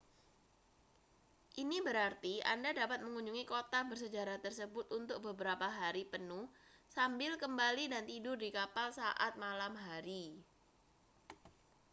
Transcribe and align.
ini 1.63 1.77
berarti 1.87 2.33
anda 2.53 2.71
dapat 2.81 2.99
mengunjungi 3.05 3.43
kota 3.53 3.79
bersejarah 3.89 4.37
tersebut 4.45 4.85
untuk 4.99 5.17
beberapa 5.27 5.67
hari 5.79 6.03
penuh 6.13 6.45
sambil 6.95 7.31
kembali 7.43 7.85
dan 7.93 8.03
tidur 8.11 8.33
di 8.43 8.49
kapal 8.57 8.87
saat 8.99 9.31
malam 9.43 9.73
hari 9.85 10.25